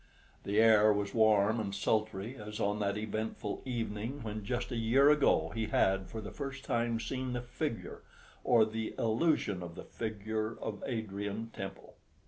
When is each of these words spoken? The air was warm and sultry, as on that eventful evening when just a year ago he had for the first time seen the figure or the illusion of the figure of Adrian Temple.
The 0.45 0.59
air 0.59 0.91
was 0.91 1.13
warm 1.13 1.59
and 1.59 1.75
sultry, 1.75 2.35
as 2.35 2.59
on 2.59 2.79
that 2.79 2.97
eventful 2.97 3.61
evening 3.65 4.23
when 4.23 4.43
just 4.43 4.71
a 4.71 4.75
year 4.75 5.11
ago 5.11 5.51
he 5.53 5.67
had 5.67 6.09
for 6.09 6.21
the 6.21 6.31
first 6.31 6.63
time 6.63 6.99
seen 6.99 7.33
the 7.33 7.41
figure 7.43 8.01
or 8.43 8.65
the 8.65 8.95
illusion 8.97 9.61
of 9.61 9.75
the 9.75 9.83
figure 9.85 10.57
of 10.59 10.83
Adrian 10.87 11.51
Temple. 11.53 11.93